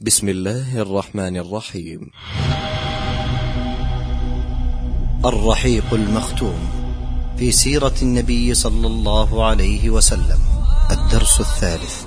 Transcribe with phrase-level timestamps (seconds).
[0.00, 2.10] بسم الله الرحمن الرحيم.
[5.24, 6.58] الرحيق المختوم
[7.38, 10.38] في سيرة النبي صلى الله عليه وسلم.
[10.90, 12.04] الدرس الثالث.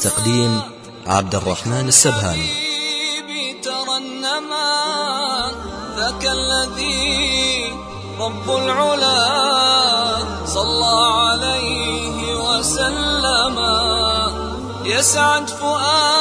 [0.00, 0.60] تقديم
[1.06, 2.48] عبد الرحمن السبهاني.
[5.96, 7.72] ذاك الذي
[8.20, 9.26] رب العلا
[10.46, 10.94] صلى
[11.30, 13.56] عليه وسلم.
[14.84, 16.19] يسعد فؤادي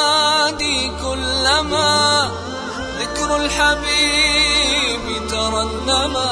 [3.30, 6.30] ذكر الحبيب ترنما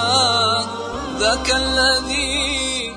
[1.19, 2.93] ذاك الذي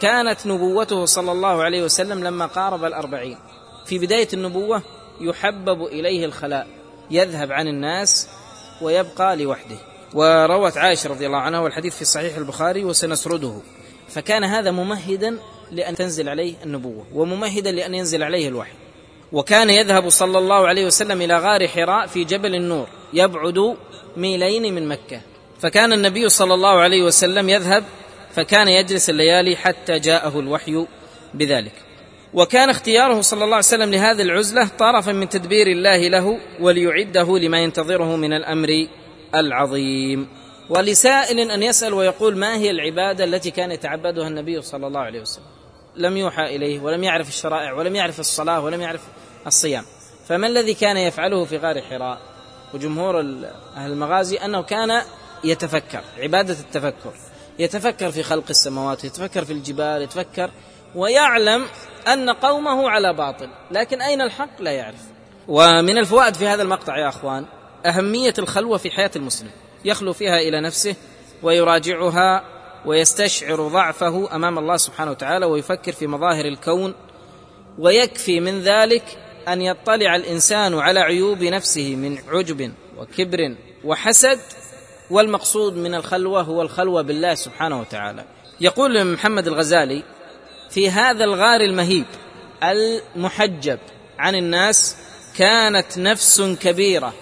[0.00, 3.38] كانت نبوته صلى الله عليه وسلم لما قارب الأربعين.
[3.86, 4.82] في بداية النبوة
[5.20, 6.66] يحبب إليه الخلاء
[7.10, 8.28] يذهب عن الناس
[8.82, 9.76] ويبقى لوحده.
[10.14, 13.60] وروت عائشة رضي الله عنها والحديث في صحيح البخاري وسنسرده.
[14.08, 15.38] فكان هذا ممهدا
[15.70, 18.81] لأن تنزل عليه النبوة وممهدا لأن ينزل عليه الوحي.
[19.32, 23.76] وكان يذهب صلى الله عليه وسلم إلى غار حراء في جبل النور يبعد
[24.16, 25.20] ميلين من مكة.
[25.60, 27.84] فكان النبي صلى الله عليه وسلم يذهب
[28.34, 30.86] فكان يجلس الليالي حتى جاءه الوحي
[31.34, 31.72] بذلك.
[32.34, 37.58] وكان اختياره صلى الله عليه وسلم لهذه العزلة طرفا من تدبير الله له وليعده لما
[37.58, 38.86] ينتظره من الأمر
[39.34, 40.28] العظيم.
[40.70, 45.51] ولسائل أن يسأل ويقول ما هي العبادة التي كان يتعبدها النبي صلى الله عليه وسلم؟
[45.96, 49.00] لم يوحى إليه ولم يعرف الشرائع ولم يعرف الصلاة ولم يعرف
[49.46, 49.84] الصيام.
[50.28, 52.18] فما الذي كان يفعله في غار حراء؟
[52.74, 53.20] وجمهور
[53.76, 55.02] أهل المغازي أنه كان
[55.44, 57.12] يتفكر عبادة التفكر.
[57.58, 60.50] يتفكر في خلق السماوات يتفكر في الجبال يتفكر
[60.94, 61.66] ويعلم
[62.08, 63.48] أن قومه على باطل.
[63.70, 65.00] لكن أين الحق؟ لا يعرف.
[65.48, 67.46] ومن الفوائد في هذا المقطع يا أخوان
[67.86, 69.50] أهمية الخلوة في حياة المسلم.
[69.84, 70.94] يخلو فيها إلى نفسه
[71.42, 72.44] ويراجعها
[72.86, 76.94] ويستشعر ضعفه أمام الله سبحانه وتعالى ويفكر في مظاهر الكون
[77.78, 79.04] ويكفي من ذلك
[79.48, 84.38] أن يطلع الإنسان على عيوب نفسه من عجب وكبر وحسد
[85.10, 88.24] والمقصود من الخلوة هو الخلوة بالله سبحانه وتعالى.
[88.60, 90.02] يقول محمد الغزالي
[90.70, 92.06] في هذا الغار المهيب
[92.62, 93.78] المحجب
[94.18, 94.96] عن الناس
[95.36, 97.14] كانت نفس كبيرة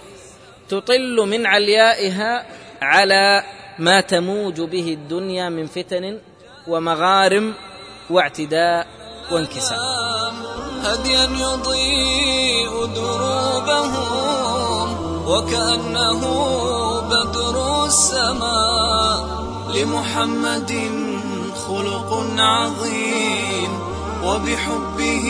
[0.68, 2.46] تطل من عليائها
[2.82, 3.42] على
[3.80, 6.18] ما تموج به الدنيا من فتن
[6.68, 7.54] ومغارم
[8.10, 8.86] واعتداء
[9.32, 10.32] وانكسار.
[10.82, 14.88] هديا يضيء دروبهم
[15.28, 16.20] وكأنه
[17.00, 19.40] بدر السماء.
[19.74, 20.72] لمحمد
[21.66, 23.70] خلق عظيم
[24.24, 25.26] وبحبه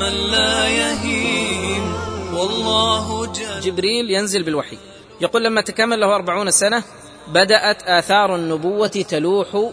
[0.00, 1.94] من لا يهيم
[2.34, 4.78] والله جل جبريل ينزل بالوحي.
[5.20, 6.82] يقول لما تكمل له أربعون سنة
[7.28, 9.70] بدأت آثار النبوة تلوح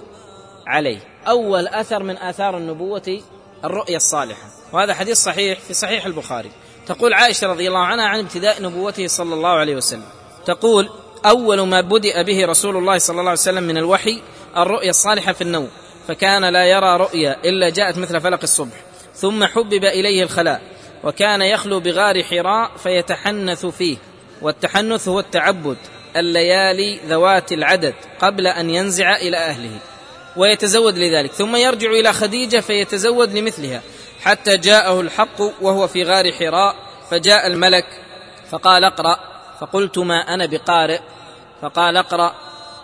[0.68, 1.00] عليه.
[1.28, 3.22] أول أثر من آثار النبوة
[3.66, 4.48] الرؤيا الصالحة.
[4.74, 6.52] وهذا حديث صحيح في صحيح البخاري.
[6.88, 10.06] تقول عائشة رضي الله عنها عن ابتداء نبوته صلى الله عليه وسلم.
[10.46, 10.90] تقول
[11.26, 14.22] أول ما بدأ به رسول الله صلى الله عليه وسلم من الوحي
[14.58, 15.70] الرؤيا الصالحة في النوم.
[16.08, 18.76] فكان لا يرى رؤيا إلا جاءت مثل فلق الصبح.
[19.16, 20.62] ثم حبب إليه الخلاء.
[21.04, 23.98] وكان يخلو بغار حراء فيتحنث فيه.
[24.42, 25.78] والتحنث هو التعبد.
[26.16, 29.80] الليالي ذوات العدد قبل أن ينزع إلى أهله
[30.36, 31.32] ويتزود لذلك.
[31.32, 33.82] ثم يرجع إلى خديجة فيتزود لمثلها.
[34.22, 36.76] حتى جاءه الحق وهو في غار حراء
[37.10, 37.86] فجاء الملك
[38.50, 39.20] فقال اقرأ.
[39.60, 41.00] فقلت ما أنا بقارئ.
[41.62, 42.36] فقال اقرأ.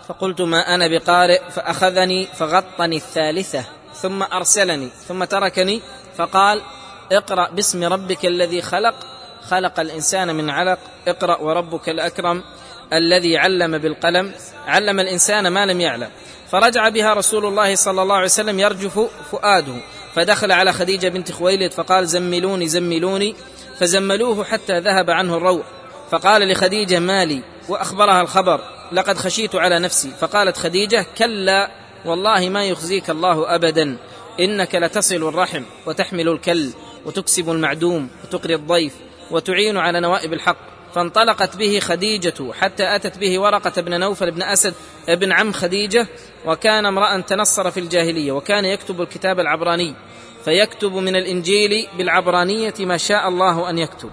[0.08, 1.40] فقلت ما أنا بقارئ.
[1.50, 3.64] فأخذني فغطني الثالثة
[3.94, 5.80] ثم أرسلني ثم تركني.
[6.16, 6.62] فقال
[7.12, 8.94] اقرأ باسم ربك الذي خلق.
[9.48, 10.78] خلق الإنسان من علق.
[11.08, 12.42] اقرأ وربك الأكرم.
[12.92, 14.32] الذي علم بالقلم
[14.66, 16.08] علم الإنسان ما لم يعلم.
[16.50, 19.74] فرجع بها رسول الله صلى الله عليه وسلم يرجف فؤاده.
[20.14, 23.34] فدخل على خديجة بنت خويلد فقال زملوني زملوني.
[23.78, 25.62] فزملوه حتى ذهب عنه الروع.
[26.10, 28.60] فقال لخديجة مالي وأخبرها الخبر
[28.92, 30.10] لقد خشيت على نفسي.
[30.20, 31.70] فقالت خديجة كلا
[32.04, 33.96] والله ما يخزيك الله أبدا.
[34.40, 36.70] إنك لتصل الرحم وتحمل الكل
[37.04, 38.92] وتكسب المعدوم وتقري الضيف
[39.30, 40.75] وتعين على نوائب الحق.
[40.96, 44.74] فانطلقت به خديجة حتى أتت به ورقة بن نوفل بن أسد
[45.08, 46.06] ابن عم خديجة
[46.46, 49.94] وكان امرأ تنصر في الجاهلية وكان يكتب الكتاب العبراني
[50.44, 54.10] فيكتب من الإنجيل بالعبرانية ما شاء الله أن يكتب.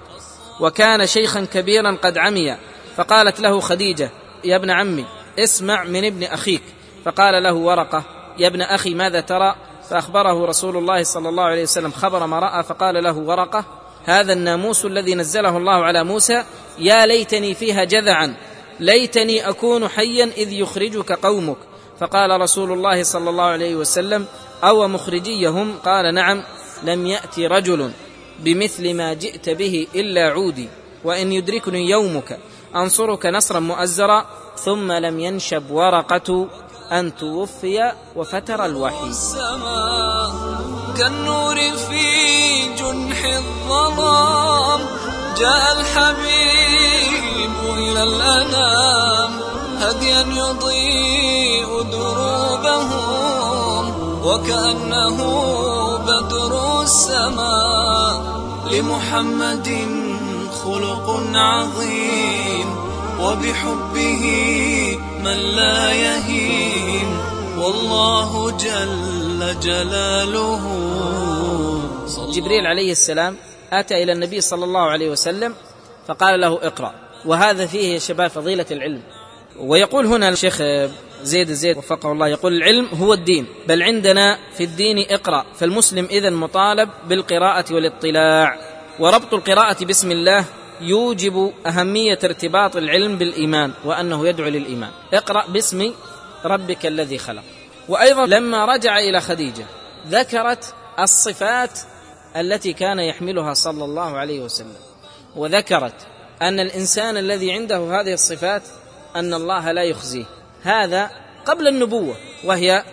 [0.60, 2.58] وكان شيخا كبيرا قد عمي
[2.96, 4.10] فقالت له خديجة
[4.44, 5.06] يا ابن عمي
[5.40, 6.64] اسمع من ابن أخيك.
[7.06, 8.04] فقال له ورقة
[8.38, 9.56] يا ابن أخي ماذا ترى؟
[9.90, 13.66] فأخبره رسول الله صلى الله عليه وسلم خبر ما رأى فقال له ورقة
[14.06, 16.44] هذا الناموس الذي نزله الله على موسى
[16.80, 18.36] يا ليتني فيها جذعا
[18.80, 21.58] ليتني أكون حيا إذ يخرجك قومك.
[22.00, 24.26] فقال رسول الله صلى الله عليه وسلم
[24.64, 26.44] أو مخرجيهم؟ قال نعم
[26.84, 27.92] لم يات رجل
[28.40, 30.70] بمثل ما جئت به إلا عودي
[31.04, 32.40] وإن يدركني يومك
[32.76, 36.48] أنصرك نصرا مؤزرا ثم لم ينشب ورقة
[36.92, 39.12] أن توفي وفتر الوحي.
[40.98, 44.80] كالنور في جنح الظلام
[45.38, 49.32] جاء الحبيب إلى الأنام.
[49.80, 53.84] هديا يضيء دروبهم
[54.24, 55.18] وكأنه
[56.08, 58.34] بدر السماء.
[58.72, 59.70] لمحمد
[60.64, 62.68] خلق عظيم
[63.22, 64.24] وبحبه
[65.24, 67.18] من لا يهيم
[67.58, 70.64] والله جل جلاله
[72.20, 73.38] جبريل عليه السلام
[73.72, 75.56] آتى إلى النبي صلى الله عليه وسلم
[76.08, 76.94] فقال له اقرأ.
[77.26, 79.02] وهذا فيه يا شباب فضيلة العلم.
[79.60, 80.62] ويقول هنا الشيخ
[81.24, 86.30] زيد الزيد وفقه الله يقول العلم هو الدين بل عندنا في الدين اقرأ فالمسلم إذا
[86.30, 88.58] مطالب بالقراءة والاطلاع.
[89.00, 90.46] وربط القراءة بسم الله
[90.82, 94.92] يوجب أهمية ارتباط العلم بالإيمان وأنه يدعو للإيمان.
[95.14, 95.94] اقرأ باسم
[96.46, 97.44] ربك الذي خلق.
[97.90, 99.66] وأيضا لما رجع إلى خديجة
[100.08, 101.80] ذكرت الصفات
[102.36, 104.76] التي كان يحملها صلى الله عليه وسلم.
[105.36, 105.94] وذكرت
[106.42, 108.62] أن الإنسان الذي عنده هذه الصفات
[109.16, 110.26] أن الله لا يخزيه.
[110.64, 111.10] هذا
[111.46, 112.84] قبل النبوة وهي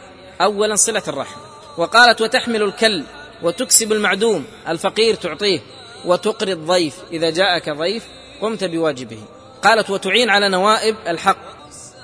[0.40, 1.40] اولا صلة الرحم.
[1.76, 3.04] وقالت وتحمل الكل
[3.42, 5.60] وتكسب المعدوم الفقير تعطيه
[6.04, 8.06] وتقري الضيف إذا جاءك ضيف
[8.40, 9.18] قمت بواجبه.
[9.62, 11.50] قالت وتعين على نوائب الحق.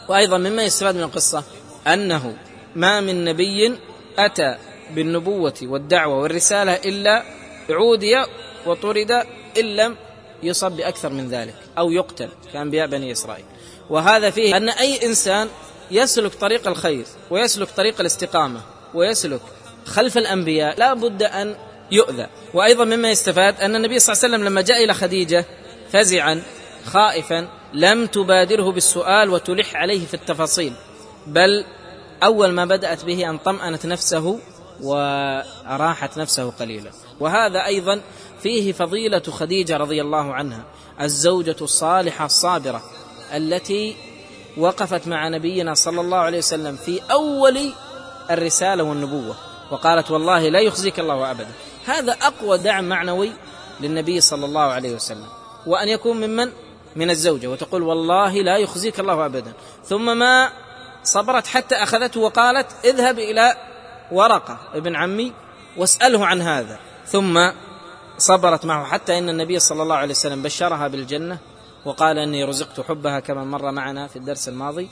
[0.09, 1.45] وأيضا مما يستفاد من القصة
[1.87, 2.37] أنه
[2.75, 3.79] ما من نبي
[4.19, 4.57] أتى
[4.91, 7.23] بالنبوة والدعوة والرسالة إلا
[7.71, 8.25] عودي
[8.67, 9.11] وطرد
[9.59, 9.97] إن لم
[10.43, 13.45] يصب بأكثر من ذلك أو يقتل كأنبياء بني إسرائيل.
[13.91, 15.49] وهذا فيه أن أي إنسان
[15.91, 18.61] يسلك طريق الخير ويسلك طريق الاستقامة
[18.95, 19.41] ويسلك
[19.85, 21.57] خلف الأنبياء لا بد أن
[21.93, 22.27] يؤذى.
[22.55, 25.45] وأيضا مما يستفاد أن النبي صلى الله عليه وسلم لما جاء إلى خديجة
[25.93, 26.43] فزعا
[26.85, 30.73] خائفا لم تبادره بالسؤال وتلح عليه في التفاصيل
[31.27, 31.65] بل
[32.23, 34.39] أول ما بدأت به أن طمأنت نفسه
[34.83, 36.91] واراحت نفسه قليلا.
[37.21, 38.01] وهذا أيضا
[38.43, 40.65] فيه فضيلة خديجة رضي الله عنها
[41.01, 42.83] الزوجة الصالحة الصابرة
[43.35, 43.97] التي
[44.57, 47.73] وقفت مع نبينا صلى الله عليه وسلم في أول
[48.31, 49.37] الرسالة والنبوة
[49.71, 51.53] وقالت والله لا يخزيك الله ابدا.
[51.87, 53.33] هذا أقوى دعم معنوي
[53.81, 55.27] للنبي صلى الله عليه وسلم.
[55.67, 56.53] وأن يكون ممن؟
[56.97, 57.47] من الزوجة.
[57.47, 59.53] وتقول والله لا يخزيك الله ابدا.
[59.85, 60.51] ثم ما
[61.05, 63.57] صبرت حتى أخذته وقالت اذهب إلى
[64.13, 65.33] ورقة ابن عمي
[65.77, 66.79] واسأله عن هذا.
[67.07, 67.51] ثم
[68.19, 71.39] صبرت معه حتى إن النبي صلى الله عليه وسلم بشرها بالجنة
[71.85, 74.89] وقال إني رزقت حبها كما مر معنا في الدرس الماضي.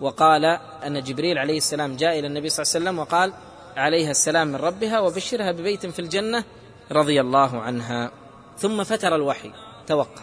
[0.00, 0.44] وقال
[0.86, 3.32] أن جبريل عليه السلام جاء إلى النبي صلى الله عليه وسلم وقال
[3.76, 6.44] عليها السلام من ربها وبشرها ببيت في الجنة
[6.92, 8.10] رضي الله عنها.
[8.58, 9.52] ثم فتر الوحي
[9.86, 10.22] توقف.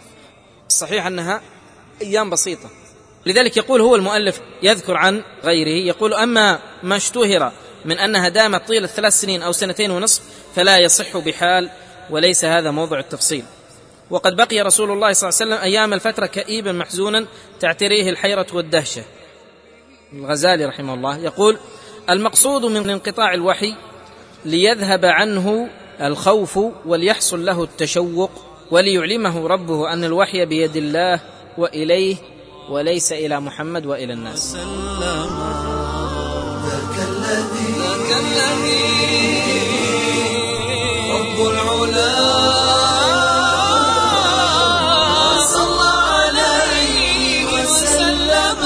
[0.67, 1.41] الصحيح أنها
[2.01, 2.69] أيام بسيطة.
[3.25, 7.51] لذلك يقول هو المؤلف يذكر عن غيره يقول أما ما اشتهر
[7.85, 10.21] من أنها دامت طيلة ثلاث سنين أو سنتين ونصف
[10.55, 11.69] فلا يصح بحال
[12.09, 13.43] وليس هذا موضع التفصيل.
[14.09, 17.25] وقد بقي رسول الله صلى الله عليه وسلم أيام الفترة كئيبا محزونا
[17.59, 19.03] تعتريه الحيرة والدهشة.
[20.13, 21.57] الغزالي رحمه الله يقول
[22.09, 23.75] المقصود من انقطاع الوحي
[24.45, 25.69] ليذهب عنه
[26.01, 28.31] الخوف وليحصل له التشوق
[28.71, 31.19] وليعلمه ربه أن الوحي بيد الله
[31.57, 32.15] وإليه
[32.69, 34.55] وليس إلى محمد وإلى الناس.
[36.65, 37.62] ذاك الذي
[41.13, 42.13] رب العلا.
[45.39, 48.61] صلى عليه وسلم.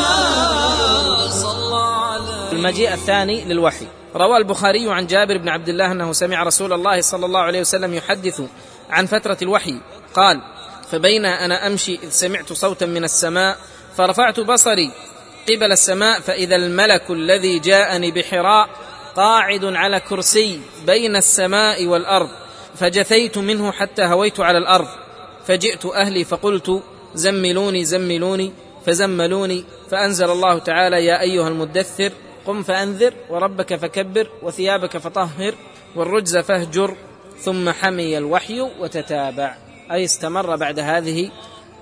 [1.29, 2.51] صلى عليه.
[2.51, 3.87] المجيء الثاني للوحي.
[4.15, 7.93] روى البخاري عن جابر بن عبد الله أنه سمع رسول الله صلى الله عليه وسلم
[7.93, 8.41] يحدث
[8.89, 9.81] عن فترة الوحي.
[10.13, 10.41] قال
[10.91, 13.57] فبين أنا أمشي إذ سمعت صوتا من السماء
[13.97, 14.91] فرفعت بصري
[15.49, 18.69] قبل السماء فإذا الملك الذي جاءني بحراء
[19.17, 22.29] قاعد على كرسي بين السماء والأرض
[22.75, 24.87] فجثيت منه حتى هويت على الأرض.
[25.45, 26.83] فجئت أهلي فقلت
[27.15, 28.53] زملوني زملوني
[28.85, 32.11] فزملوني فأنزل الله تعالى يا أيها المدثر
[32.45, 35.53] قم فأنذر وربك فكبر وثيابك فطهر
[35.95, 36.95] والرجز فاهجر
[37.39, 39.57] ثم حمي الوحي وتتابع.
[39.91, 41.31] أي استمر بعد هذه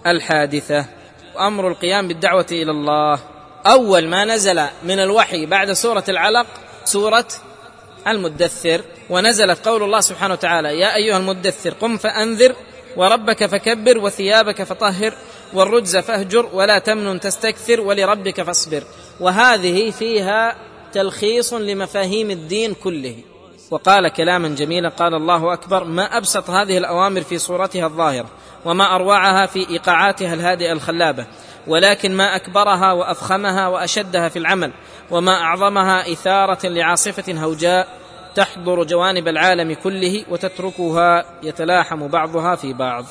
[0.07, 0.85] الحادثة.
[1.39, 3.19] أمر القيام بالدعوة إلى الله.
[3.65, 6.47] أول ما نزل من الوحي بعد سورة العلق
[6.85, 7.27] سورة
[8.07, 12.55] المدثر ونزلت قول الله سبحانه وتعالى يا أيها المدثر قم فأنذر
[12.97, 15.13] وربك فكبر وثيابك فطهر
[15.53, 18.83] والرجز فاهجر ولا تمنن تستكثر ولربك فاصبر.
[19.19, 20.55] وهذه فيها
[20.93, 23.15] تلخيص لمفاهيم الدين كله.
[23.71, 28.29] وقال كلاما جميلا قال الله أكبر ما أبسط هذه الأوامر في صورتها الظاهرة
[28.65, 31.25] وما أروعها في إيقاعاتها الهادئة الخلابة
[31.67, 34.71] ولكن ما أكبرها وأفخمها وأشدها في العمل
[35.11, 37.87] وما أعظمها إثارة لعاصفة هوجاء
[38.35, 43.05] تحضر جوانب العالم كله وتتركها يتلاحم بعضها في بعض.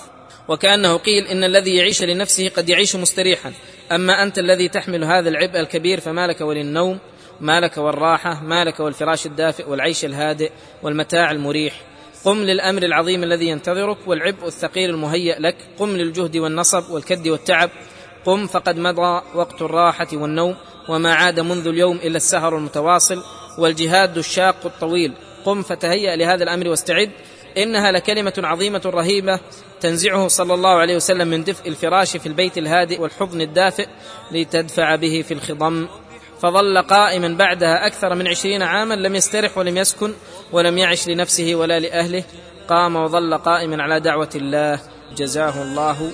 [0.49, 3.52] وكأنه قيل إن الذي يعيش لنفسه قد يعيش مستريحا.
[3.92, 6.99] أما أنت الذي تحمل هذا العبء الكبير فما لك وللنوم
[7.40, 10.50] ما لك والراحة ما لك والفراش الدافئ والعيش الهادئ
[10.82, 11.75] والمتاع المريح.
[12.25, 15.56] قم للأمر العظيم الذي ينتظرك والعبء الثقيل المهيأ لك.
[15.78, 17.70] قم للجهد والنصب والكد والتعب.
[18.25, 20.57] قم فقد مضى وقت الراحة والنوم
[20.88, 23.23] وما عاد منذ اليوم إلا السهر المتواصل
[23.59, 25.14] والجهاد الشاق الطويل.
[25.45, 27.11] قم فتهيأ لهذا الأمر واستعد.
[27.57, 29.40] إنها لكلمة عظيمة رهيبة
[29.81, 33.87] تنزعه صلى الله عليه وسلم من دفء الفراش في البيت الهادئ والحضن الدافئ
[34.33, 35.88] لتدفع به في الخضم.
[36.43, 40.12] فظل قائما بعدها أكثر من عشرين عاما لم يسترح ولم يسكن
[40.52, 42.25] ولم يعش لنفسه ولا لأهله.
[42.69, 44.81] قام وظل قائما على دعوة الله.
[45.16, 46.12] جزاه الله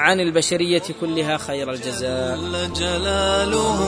[0.00, 2.36] عن البشرية كلها خير الجزاء.
[2.36, 3.78] جل جلاله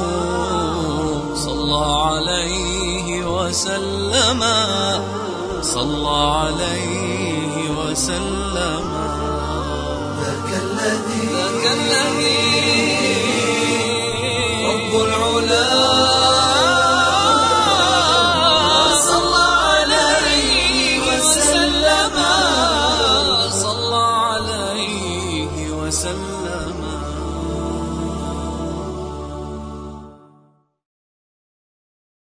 [1.34, 4.42] صلى عليه وسلم.
[5.62, 8.84] صلى عليه وسلم.
[10.20, 11.11] ذاك الذي